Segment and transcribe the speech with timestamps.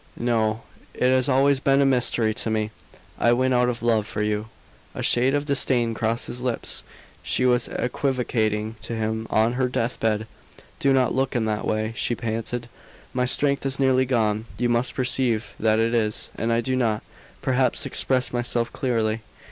[0.17, 0.63] "No.
[0.95, 2.71] It has always been a mystery to me."
[3.19, 4.47] "I went out of love for you."
[4.95, 6.81] A shade of disdain crossed his lips.
[7.21, 10.25] She was equivocating to him on her death bed.
[10.79, 12.67] "Do not look in that way," she panted.
[13.13, 17.03] "My strength is nearly gone you must perceive that it is and I do not,
[17.43, 19.21] perhaps, express myself clearly.